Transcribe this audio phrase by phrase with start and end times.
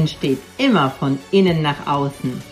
[0.00, 2.42] Entsteht immer von innen nach außen.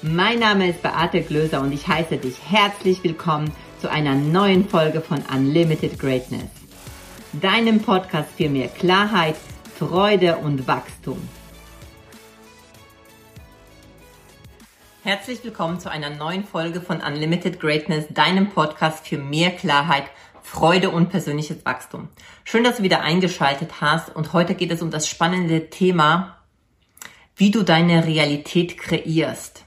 [0.00, 5.02] Mein Name ist Beate Glöser und ich heiße dich herzlich willkommen zu einer neuen Folge
[5.02, 6.48] von Unlimited Greatness.
[7.34, 9.36] Deinem Podcast für mehr Klarheit,
[9.78, 11.18] Freude und Wachstum.
[15.02, 20.04] Herzlich willkommen zu einer neuen Folge von Unlimited Greatness, deinem Podcast für mehr Klarheit,
[20.42, 22.08] Freude und persönliches Wachstum.
[22.44, 26.38] Schön, dass du wieder eingeschaltet hast und heute geht es um das spannende Thema,
[27.36, 29.64] wie du deine Realität kreierst.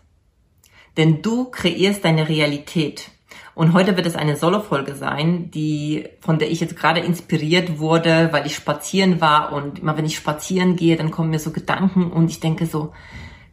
[0.96, 3.12] Denn du kreierst deine Realität.
[3.56, 8.30] Und heute wird es eine Solo-Folge sein, die, von der ich jetzt gerade inspiriert wurde,
[8.32, 12.12] weil ich spazieren war und immer wenn ich spazieren gehe, dann kommen mir so Gedanken
[12.12, 12.94] und ich denke so,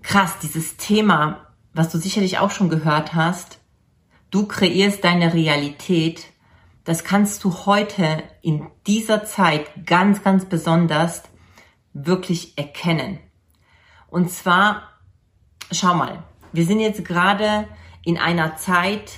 [0.02, 3.58] krass, dieses Thema, was du sicherlich auch schon gehört hast,
[4.30, 6.26] du kreierst deine Realität
[6.84, 11.22] das kannst du heute in dieser Zeit ganz, ganz besonders
[11.94, 13.18] wirklich erkennen.
[14.14, 14.90] Und zwar,
[15.72, 17.66] schau mal, wir sind jetzt gerade
[18.04, 19.10] in einer Zeit,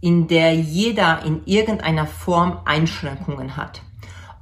[0.00, 3.82] in der jeder in irgendeiner Form Einschränkungen hat.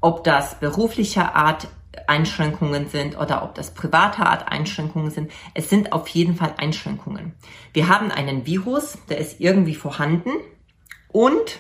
[0.03, 1.69] Ob das beruflicher Art
[2.08, 5.33] Einschränkungen sind oder ob das privater Art Einschränkungen sind.
[5.55, 7.33] Es sind auf jeden Fall Einschränkungen.
[7.72, 10.33] Wir haben einen Virus, der ist irgendwie vorhanden
[11.08, 11.58] und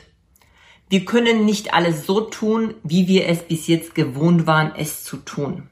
[0.90, 5.16] wir können nicht alles so tun, wie wir es bis jetzt gewohnt waren, es zu
[5.16, 5.70] tun.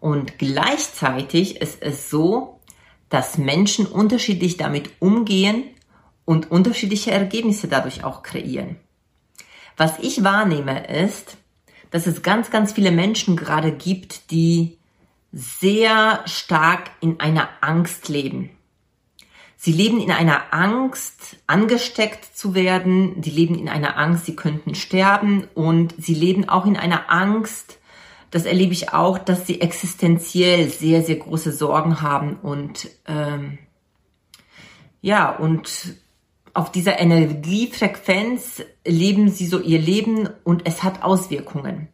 [0.00, 2.60] Und gleichzeitig ist es so,
[3.08, 5.64] dass Menschen unterschiedlich damit umgehen
[6.24, 8.76] und unterschiedliche Ergebnisse dadurch auch kreieren.
[9.76, 11.36] Was ich wahrnehme ist,
[11.90, 14.76] dass es ganz, ganz viele Menschen gerade gibt, die
[15.32, 18.50] sehr stark in einer Angst leben.
[19.56, 23.22] Sie leben in einer Angst, angesteckt zu werden.
[23.22, 25.48] Sie leben in einer Angst, sie könnten sterben.
[25.54, 27.77] Und sie leben auch in einer Angst,
[28.30, 32.36] das erlebe ich auch, dass sie existenziell sehr, sehr große Sorgen haben.
[32.36, 33.58] Und ähm,
[35.00, 35.96] ja, und
[36.54, 41.88] auf dieser Energiefrequenz leben sie so ihr Leben und es hat Auswirkungen.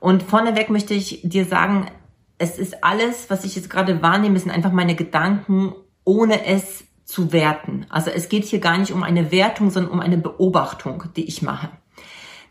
[0.00, 1.90] Und vorneweg möchte ich dir sagen,
[2.38, 7.32] es ist alles, was ich jetzt gerade wahrnehme, sind einfach meine Gedanken, ohne es zu
[7.32, 7.86] werten.
[7.88, 11.42] Also es geht hier gar nicht um eine Wertung, sondern um eine Beobachtung, die ich
[11.42, 11.70] mache.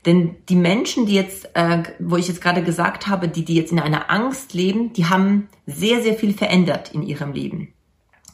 [0.06, 3.72] Denn die Menschen, die jetzt, äh, wo ich jetzt gerade gesagt habe, die, die jetzt
[3.72, 7.74] in einer Angst leben, die haben sehr, sehr viel verändert in ihrem Leben.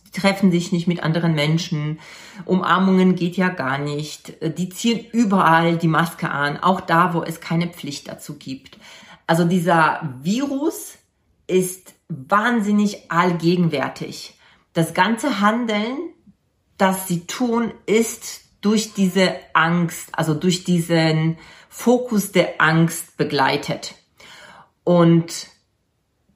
[0.08, 2.00] Die treffen sich nicht mit anderen Menschen,
[2.46, 7.42] Umarmungen geht ja gar nicht, die ziehen überall die Maske an, auch da, wo es
[7.42, 8.78] keine Pflicht dazu gibt.
[9.26, 11.00] Also dieser Virus
[11.48, 14.38] ist wahnsinnig allgegenwärtig.
[14.74, 15.98] Das ganze Handeln
[16.78, 21.38] das sie tun, ist durch diese Angst, also durch diesen
[21.70, 23.96] Fokus der Angst begleitet.
[24.84, 25.48] Und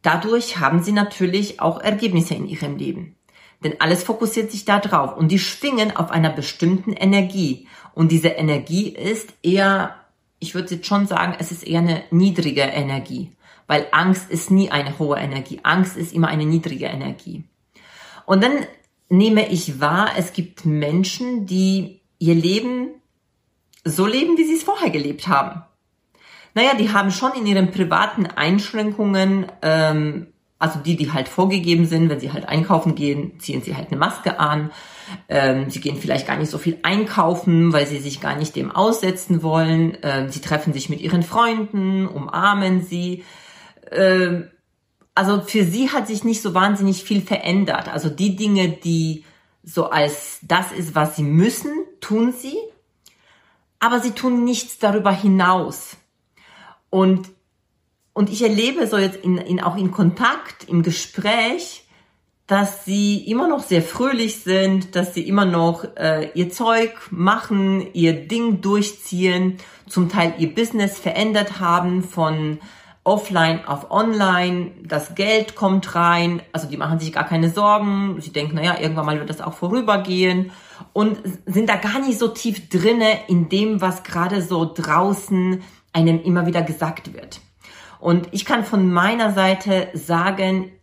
[0.02, 3.16] dadurch haben sie natürlich auch Ergebnisse in ihrem Leben.
[3.64, 7.68] Denn alles fokussiert sich da drauf und die schwingen auf einer bestimmten Energie.
[7.96, 9.96] Und diese Energie ist eher,
[10.40, 13.32] ich würde jetzt schon sagen, es ist eher eine niedrige Energie.
[13.66, 15.60] Weil Angst ist nie eine hohe Energie.
[15.64, 17.46] Angst ist immer eine niedrige Energie.
[18.26, 18.66] Und dann
[19.10, 22.90] nehme ich wahr, es gibt Menschen, die ihr Leben
[23.84, 25.64] so leben, wie sie es vorher gelebt haben.
[26.54, 30.28] Naja, die haben schon in ihren privaten Einschränkungen, ähm,
[30.60, 34.00] also die, die halt vorgegeben sind, wenn sie halt einkaufen gehen, ziehen sie halt eine
[34.00, 34.72] Maske an.
[35.30, 38.72] Ähm, sie gehen vielleicht gar nicht so viel einkaufen, weil sie sich gar nicht dem
[38.72, 39.98] aussetzen wollen.
[40.02, 43.24] Ähm, sie treffen sich mit ihren Freunden, umarmen sie.
[43.92, 44.48] Ähm,
[45.14, 47.88] also für sie hat sich nicht so wahnsinnig viel verändert.
[47.88, 49.26] Also die Dinge, die
[49.64, 52.58] so als das ist, was sie müssen, tun sie,
[53.80, 55.98] aber sie tun nichts darüber hinaus.
[56.90, 57.30] Und,
[58.14, 61.84] und ich erlebe so jetzt in, in, auch in Kontakt, im Gespräch,
[62.48, 67.94] dass sie immer noch sehr fröhlich sind, dass sie immer noch äh, ihr Zeug machen,
[67.94, 69.58] ihr Ding durchziehen,
[69.88, 72.60] zum Teil ihr Business verändert haben von
[73.08, 78.34] offline auf online, das Geld kommt rein, also die machen sich gar keine Sorgen, sie
[78.34, 80.52] denken, naja, irgendwann mal wird das auch vorübergehen
[80.92, 85.64] und sind da gar nicht so tief drinne in dem, was gerade so draußen
[85.94, 87.40] einem immer wieder gesagt wird.
[88.00, 90.74] Und ich kann von meiner Seite sagen,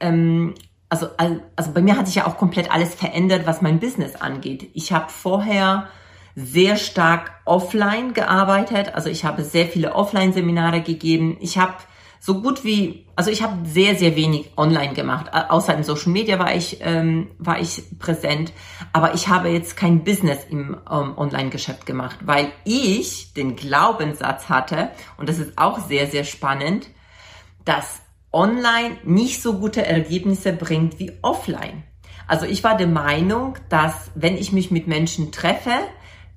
[0.00, 0.54] ähm,
[0.88, 1.06] also,
[1.54, 4.68] also bei mir hat sich ja auch komplett alles verändert, was mein Business angeht.
[4.74, 5.88] Ich habe vorher
[6.38, 8.94] sehr stark offline gearbeitet.
[8.94, 11.36] Also ich habe sehr viele Offline-Seminare gegeben.
[11.40, 11.74] Ich habe
[12.20, 15.32] so gut wie, also ich habe sehr, sehr wenig online gemacht.
[15.32, 18.52] Außer im Social Media war ich, ähm, war ich präsent.
[18.92, 24.90] Aber ich habe jetzt kein Business im ähm, Online-Geschäft gemacht, weil ich den Glaubenssatz hatte,
[25.16, 26.88] und das ist auch sehr, sehr spannend,
[27.64, 28.00] dass
[28.32, 31.82] online nicht so gute Ergebnisse bringt wie offline.
[32.28, 35.72] Also ich war der Meinung, dass wenn ich mich mit Menschen treffe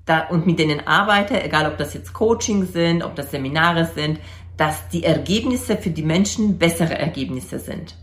[0.06, 4.19] da, und mit denen arbeite, egal ob das jetzt Coaching sind, ob das Seminare sind,
[4.57, 7.95] dass die Ergebnisse für die Menschen bessere Ergebnisse sind.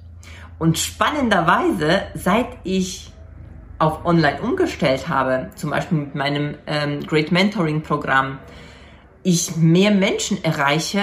[0.59, 3.13] Und spannenderweise, seit ich
[3.79, 8.39] auf Online umgestellt habe, zum Beispiel mit meinem ähm, Great Mentoring Programm,
[9.23, 11.03] ich mehr Menschen erreiche,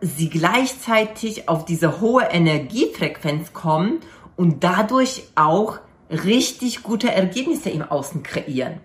[0.00, 4.00] sie gleichzeitig auf diese hohe Energiefrequenz kommen
[4.36, 5.78] und dadurch auch
[6.10, 8.80] richtig gute Ergebnisse im Außen kreieren.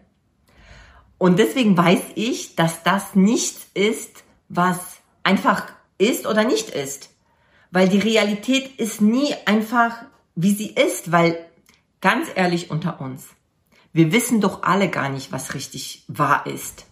[1.17, 4.79] Und deswegen weiß ich, dass das nichts ist, was
[5.23, 5.67] einfach
[5.97, 7.09] ist oder nicht ist.
[7.71, 10.03] Weil die Realität ist nie einfach,
[10.35, 11.37] wie sie ist, weil
[12.01, 13.25] ganz ehrlich unter uns,
[13.93, 16.85] wir wissen doch alle gar nicht, was richtig wahr ist.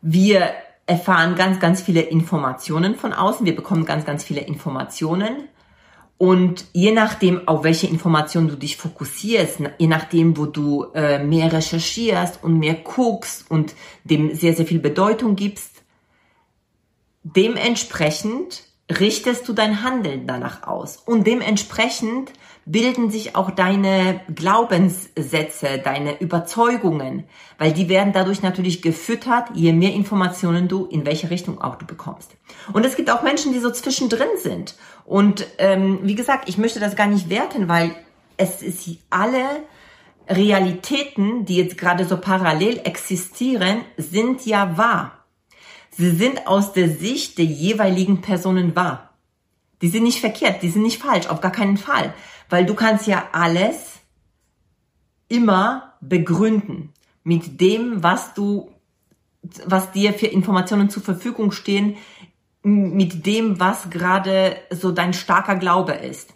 [0.00, 0.54] Wir
[0.86, 3.44] erfahren ganz, ganz viele Informationen von außen.
[3.44, 5.48] Wir bekommen ganz, ganz viele Informationen.
[6.20, 11.50] Und je nachdem, auf welche Informationen du dich fokussierst, je nachdem, wo du äh, mehr
[11.50, 13.74] recherchierst und mehr guckst und
[14.04, 15.82] dem sehr, sehr viel Bedeutung gibst,
[17.22, 20.98] dementsprechend richtest du dein Handeln danach aus.
[20.98, 22.32] Und dementsprechend
[22.66, 27.24] bilden sich auch deine Glaubenssätze, deine Überzeugungen,
[27.58, 31.86] weil die werden dadurch natürlich gefüttert, je mehr Informationen du in welche Richtung auch du
[31.86, 32.30] bekommst.
[32.72, 34.76] Und es gibt auch Menschen, die so zwischendrin sind.
[35.04, 37.94] Und ähm, wie gesagt, ich möchte das gar nicht werten, weil
[38.36, 39.44] es ist alle
[40.28, 45.24] Realitäten, die jetzt gerade so parallel existieren, sind ja wahr.
[45.90, 49.10] Sie sind aus der Sicht der jeweiligen Personen wahr.
[49.82, 52.14] Die sind nicht verkehrt, die sind nicht falsch, auf gar keinen Fall.
[52.50, 54.00] Weil du kannst ja alles
[55.28, 56.92] immer begründen
[57.22, 58.70] mit dem, was du,
[59.64, 61.96] was dir für Informationen zur Verfügung stehen,
[62.62, 66.34] mit dem, was gerade so dein starker Glaube ist.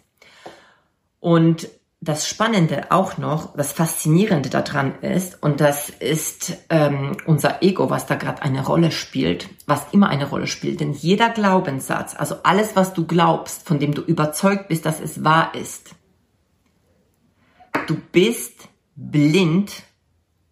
[1.19, 1.67] Und
[2.01, 8.05] das Spannende auch noch, das Faszinierende daran ist, und das ist ähm, unser Ego, was
[8.05, 10.81] da gerade eine Rolle spielt, was immer eine Rolle spielt.
[10.81, 15.23] Denn jeder Glaubenssatz, also alles, was du glaubst, von dem du überzeugt bist, dass es
[15.23, 15.95] wahr ist,
[17.87, 19.83] du bist blind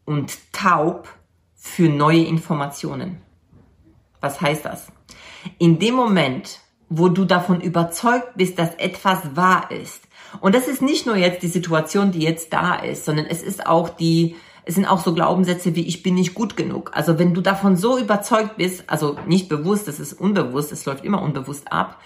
[0.05, 1.07] und taub
[1.55, 3.21] für neue Informationen.
[4.19, 4.87] Was heißt das?
[5.57, 6.59] In dem Moment,
[6.89, 10.01] wo du davon überzeugt bist, dass etwas wahr ist,
[10.41, 13.67] und das ist nicht nur jetzt die Situation, die jetzt da ist, sondern es ist
[13.67, 16.91] auch die, es sind auch so Glaubenssätze wie ich bin nicht gut genug.
[16.93, 21.05] Also wenn du davon so überzeugt bist, also nicht bewusst, das ist unbewusst, es läuft
[21.05, 21.99] immer unbewusst ab,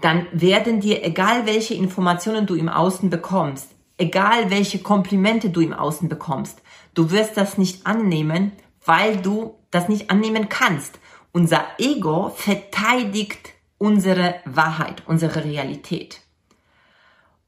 [0.00, 5.72] dann werden dir, egal welche Informationen du im Außen bekommst, egal welche Komplimente du im
[5.72, 6.62] Außen bekommst,
[6.94, 8.52] du wirst das nicht annehmen,
[8.84, 10.98] weil du das nicht annehmen kannst.
[11.32, 16.20] Unser Ego verteidigt unsere Wahrheit, unsere Realität.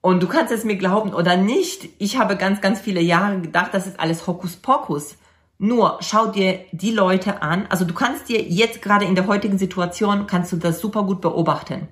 [0.00, 1.88] Und du kannst es mir glauben oder nicht.
[1.98, 5.16] Ich habe ganz, ganz viele Jahre gedacht, das ist alles Hokuspokus.
[5.58, 7.66] Nur schau dir die Leute an.
[7.70, 11.20] Also du kannst dir jetzt gerade in der heutigen Situation, kannst du das super gut
[11.20, 11.88] beobachten.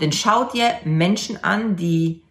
[0.00, 2.23] Denn schau dir Menschen an, die,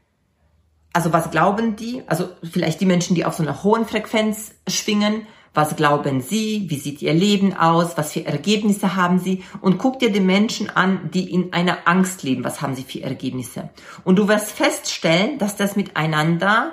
[0.93, 2.03] also was glauben die?
[2.07, 6.65] Also vielleicht die Menschen, die auf so einer hohen Frequenz schwingen was glauben Sie?
[6.69, 7.95] Wie sieht Ihr Leben aus?
[7.95, 9.43] Was für Ergebnisse haben Sie?
[9.62, 12.43] Und guck dir die Menschen an, die in einer Angst leben.
[12.43, 13.69] Was haben sie für Ergebnisse?
[14.03, 16.71] Und du wirst feststellen, dass das miteinander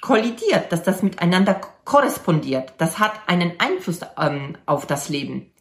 [0.00, 2.72] kollidiert, dass das miteinander korrespondiert.
[2.78, 5.52] Das hat einen Einfluss ähm, auf das Leben.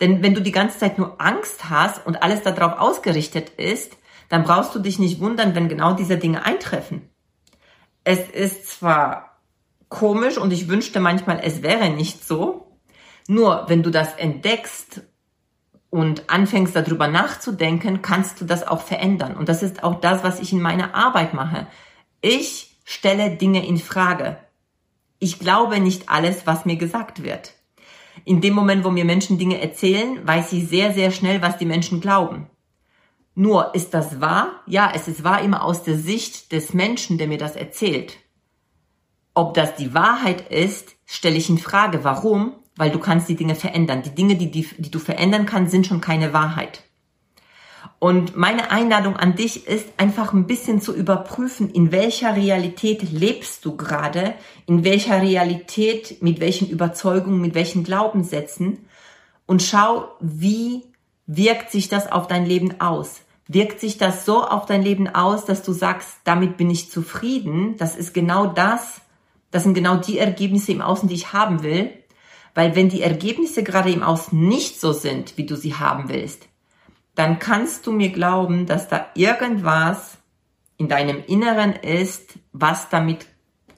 [0.00, 3.98] Denn wenn du die ganze Zeit nur Angst hast und alles darauf ausgerichtet ist,
[4.30, 7.10] dann brauchst du dich nicht wundern, wenn genau diese Dinge eintreffen.
[8.04, 9.40] Es ist zwar
[9.88, 12.78] komisch und ich wünschte manchmal, es wäre nicht so.
[13.26, 15.02] Nur wenn du das entdeckst
[15.88, 19.36] und anfängst darüber nachzudenken, kannst du das auch verändern.
[19.36, 21.66] Und das ist auch das, was ich in meiner Arbeit mache.
[22.20, 24.36] Ich stelle Dinge in Frage.
[25.18, 27.54] Ich glaube nicht alles, was mir gesagt wird.
[28.24, 31.66] In dem Moment, wo mir Menschen Dinge erzählen, weiß ich sehr, sehr schnell, was die
[31.66, 32.48] Menschen glauben.
[33.34, 34.62] Nur, ist das wahr?
[34.66, 38.16] Ja, es ist wahr immer aus der Sicht des Menschen, der mir das erzählt.
[39.34, 42.04] Ob das die Wahrheit ist, stelle ich in Frage.
[42.04, 42.54] Warum?
[42.76, 44.02] Weil du kannst die Dinge verändern.
[44.02, 46.84] Die Dinge, die, die, die du verändern kannst, sind schon keine Wahrheit.
[47.98, 53.64] Und meine Einladung an dich ist einfach ein bisschen zu überprüfen, in welcher Realität lebst
[53.64, 54.34] du gerade,
[54.66, 58.86] in welcher Realität, mit welchen Überzeugungen, mit welchen Glaubenssätzen
[59.46, 60.82] und schau, wie
[61.26, 63.22] wirkt sich das auf dein Leben aus.
[63.46, 67.76] Wirkt sich das so auf dein Leben aus, dass du sagst, damit bin ich zufrieden,
[67.76, 69.02] das ist genau das,
[69.50, 71.90] das sind genau die Ergebnisse im Außen, die ich haben will.
[72.54, 76.48] Weil wenn die Ergebnisse gerade im Außen nicht so sind, wie du sie haben willst,
[77.14, 80.18] dann kannst du mir glauben, dass da irgendwas
[80.76, 83.26] in deinem Inneren ist, was damit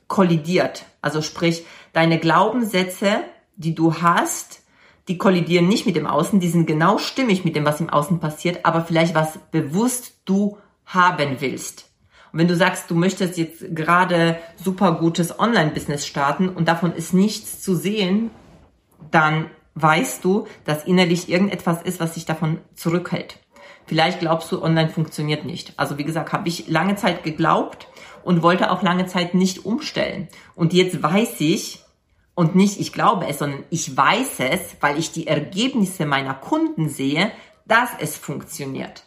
[0.08, 0.84] kollidiert.
[1.02, 3.20] Also sprich, deine Glaubenssätze,
[3.56, 4.62] die du hast,
[5.08, 8.18] die kollidieren nicht mit dem Außen, die sind genau stimmig mit dem, was im Außen
[8.18, 11.90] passiert, aber vielleicht was bewusst du haben willst.
[12.32, 17.14] Und wenn du sagst, du möchtest jetzt gerade super gutes Online-Business starten und davon ist
[17.14, 18.30] nichts zu sehen,
[19.10, 23.38] dann weißt du, dass innerlich irgendetwas ist, was dich davon zurückhält.
[23.86, 25.74] Vielleicht glaubst du, online funktioniert nicht.
[25.76, 27.86] Also wie gesagt, habe ich lange Zeit geglaubt
[28.24, 30.28] und wollte auch lange Zeit nicht umstellen.
[30.56, 31.84] Und jetzt weiß ich,
[32.36, 36.88] und nicht ich glaube es, sondern ich weiß es, weil ich die Ergebnisse meiner Kunden
[36.88, 37.32] sehe,
[37.66, 39.04] dass es funktioniert.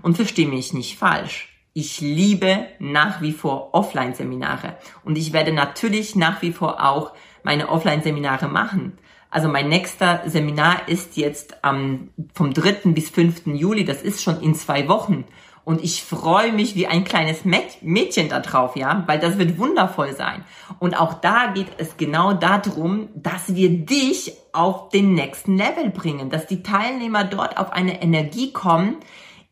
[0.00, 1.54] Und verstehe mich nicht falsch.
[1.74, 7.68] Ich liebe nach wie vor Offline-Seminare und ich werde natürlich nach wie vor auch meine
[7.68, 8.96] Offline-Seminare machen.
[9.30, 12.92] Also mein nächster Seminar ist jetzt ähm, vom 3.
[12.92, 13.46] bis 5.
[13.46, 15.24] Juli, das ist schon in zwei Wochen.
[15.68, 20.16] Und ich freue mich wie ein kleines Mädchen da drauf, ja, weil das wird wundervoll
[20.16, 20.46] sein.
[20.78, 26.30] Und auch da geht es genau darum, dass wir dich auf den nächsten Level bringen,
[26.30, 28.96] dass die Teilnehmer dort auf eine Energie kommen,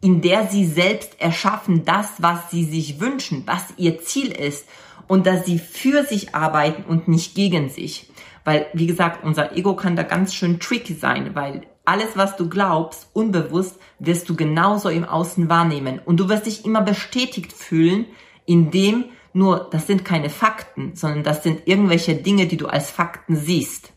[0.01, 4.67] in der sie selbst erschaffen das, was sie sich wünschen, was ihr Ziel ist
[5.09, 8.09] und dass sie für sich arbeiten und nicht gegen sich.
[8.47, 12.49] Weil, wie gesagt, unser Ego kann da ganz schön tricky sein, weil alles, was du
[12.49, 15.99] glaubst, unbewusst, wirst du genauso im Außen wahrnehmen.
[16.05, 18.07] Und du wirst dich immer bestätigt fühlen,
[18.45, 23.35] indem nur, das sind keine Fakten, sondern das sind irgendwelche Dinge, die du als Fakten
[23.35, 23.93] siehst.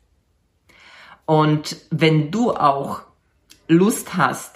[1.28, 3.04] Und wenn du auch
[3.68, 4.56] Lust hast,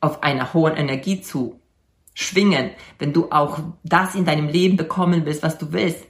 [0.00, 1.60] auf einer hohen Energie zu
[2.12, 6.08] schwingen, wenn du auch das in deinem Leben bekommen willst, was du willst,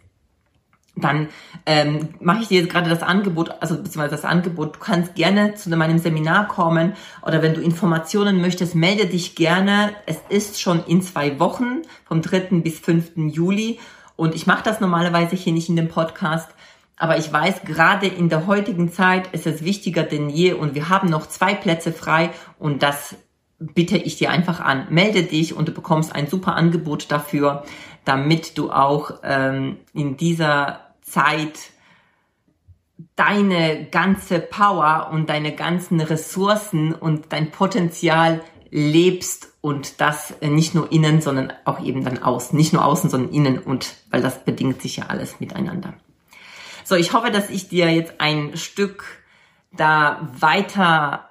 [0.94, 1.28] dann
[1.64, 5.54] ähm, mache ich dir jetzt gerade das Angebot, also beziehungsweise das Angebot, du kannst gerne
[5.54, 9.92] zu meinem Seminar kommen oder wenn du Informationen möchtest, melde dich gerne.
[10.06, 12.60] Es ist schon in zwei Wochen, vom 3.
[12.60, 13.12] bis 5.
[13.16, 13.78] Juli
[14.16, 16.50] und ich mache das normalerweise hier nicht in dem Podcast,
[16.98, 20.90] aber ich weiß, gerade in der heutigen Zeit ist es wichtiger denn je und wir
[20.90, 23.16] haben noch zwei Plätze frei und das
[23.74, 24.86] bitte ich dir einfach an.
[24.90, 27.64] Melde dich und du bekommst ein super Angebot dafür
[28.04, 31.70] damit du auch ähm, in dieser Zeit
[33.16, 40.90] deine ganze Power und deine ganzen Ressourcen und dein Potenzial lebst und das nicht nur
[40.90, 42.56] innen, sondern auch eben dann außen.
[42.56, 45.94] Nicht nur außen, sondern innen und, weil das bedingt sich ja alles miteinander.
[46.84, 49.04] So, ich hoffe, dass ich dir jetzt ein Stück
[49.72, 51.28] da weiter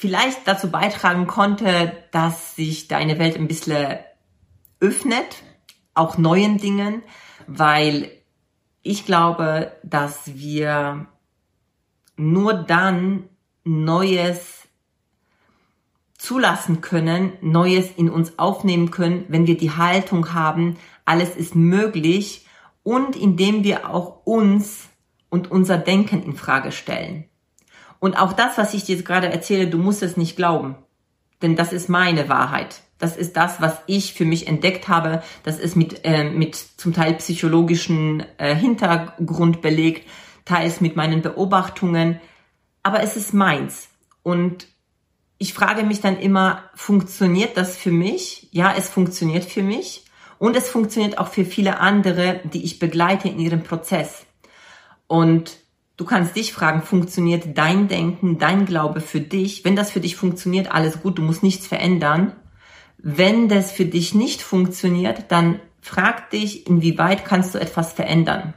[0.00, 3.98] vielleicht dazu beitragen konnte, dass sich deine Welt ein bisschen
[4.80, 5.42] öffnet
[5.92, 7.02] auch neuen Dingen,
[7.46, 8.10] weil
[8.80, 11.06] ich glaube, dass wir
[12.16, 13.28] nur dann
[13.64, 14.68] Neues
[16.16, 22.46] zulassen können, Neues in uns aufnehmen können, wenn wir die Haltung haben, alles ist möglich
[22.82, 24.88] und indem wir auch uns
[25.28, 27.29] und unser Denken in Frage stellen.
[28.00, 30.74] Und auch das, was ich dir jetzt gerade erzähle, du musst es nicht glauben,
[31.42, 32.82] denn das ist meine Wahrheit.
[32.98, 35.22] Das ist das, was ich für mich entdeckt habe.
[35.42, 40.06] Das ist mit, äh, mit zum Teil psychologischen äh, Hintergrund belegt,
[40.44, 42.20] teils mit meinen Beobachtungen.
[42.82, 43.88] Aber es ist meins.
[44.22, 44.66] Und
[45.38, 48.48] ich frage mich dann immer, funktioniert das für mich?
[48.50, 50.04] Ja, es funktioniert für mich.
[50.38, 54.26] Und es funktioniert auch für viele andere, die ich begleite in ihrem Prozess.
[55.06, 55.56] Und
[56.00, 59.66] du kannst dich fragen, funktioniert dein Denken, dein Glaube für dich?
[59.66, 62.32] Wenn das für dich funktioniert, alles gut, du musst nichts verändern.
[62.96, 68.54] Wenn das für dich nicht funktioniert, dann frag dich, inwieweit kannst du etwas verändern.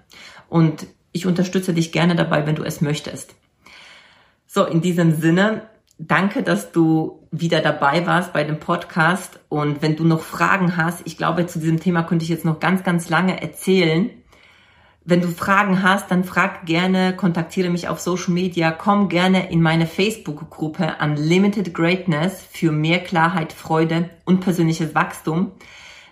[0.48, 3.36] Und ich unterstütze dich gerne dabei, wenn du es möchtest.
[4.48, 5.64] So, in diesem Sinne,
[5.98, 9.42] danke, dass du wieder dabei warst bei dem Podcast.
[9.50, 12.62] Und wenn du noch Fragen hast, ich glaube, zu diesem Thema könnte ich jetzt noch
[12.62, 14.10] ganz, ganz lange erzählen.
[15.06, 19.62] Wenn du Fragen hast, dann frag gerne, kontaktiere mich auf Social Media, komm gerne in
[19.62, 25.52] meine Facebook-Gruppe Unlimited Greatness für mehr Klarheit, Freude und persönliches Wachstum.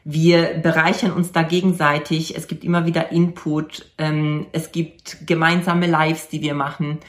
[0.04, 2.36] Wir bereichern uns da gegenseitig.
[2.36, 3.86] Es gibt immer wieder Input.
[3.98, 7.00] Ähm, es gibt gemeinsame Lives, die wir machen.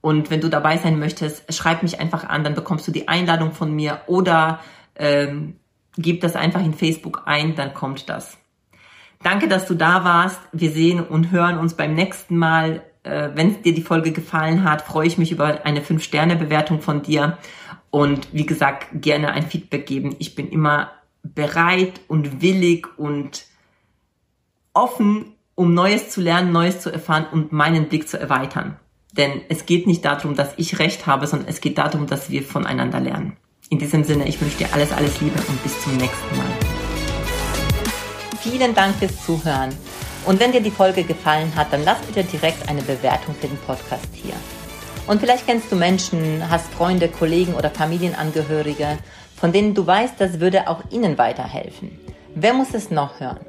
[0.00, 3.52] Und wenn du dabei sein möchtest, schreib mich einfach an, dann bekommst du die Einladung
[3.52, 4.60] von mir oder
[4.94, 5.56] ähm,
[5.96, 8.36] gib das einfach in Facebook ein, dann kommt das.
[9.22, 10.40] Danke, dass du da warst.
[10.52, 12.82] Wir sehen und hören uns beim nächsten Mal.
[13.04, 17.38] Äh, Wenn dir die Folge gefallen hat, freue ich mich über eine 5-Sterne-Bewertung von dir.
[17.90, 20.16] Und wie gesagt, gerne ein Feedback geben.
[20.18, 20.90] Ich bin immer
[21.22, 23.44] bereit und willig und
[24.74, 28.76] offen, um Neues zu lernen, Neues zu erfahren und meinen Blick zu erweitern.
[29.12, 32.42] Denn es geht nicht darum, dass ich recht habe, sondern es geht darum, dass wir
[32.42, 33.36] voneinander lernen.
[33.68, 36.71] In diesem Sinne, ich wünsche dir alles, alles Liebe und bis zum nächsten Mal.
[38.42, 39.70] Vielen Dank fürs Zuhören.
[40.26, 43.58] Und wenn dir die Folge gefallen hat, dann lass bitte direkt eine Bewertung für den
[43.58, 44.34] Podcast hier.
[45.06, 48.98] Und vielleicht kennst du Menschen, hast Freunde, Kollegen oder Familienangehörige,
[49.36, 51.98] von denen du weißt, das würde auch ihnen weiterhelfen.
[52.34, 53.40] Wer muss es noch hören?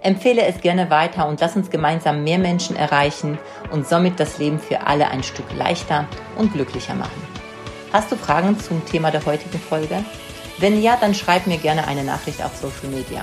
[0.00, 3.38] Empfehle es gerne weiter und lass uns gemeinsam mehr Menschen erreichen
[3.70, 6.06] und somit das Leben für alle ein Stück leichter
[6.36, 7.22] und glücklicher machen.
[7.92, 10.04] Hast du Fragen zum Thema der heutigen Folge?
[10.58, 13.22] Wenn ja, dann schreib mir gerne eine Nachricht auf Social Media.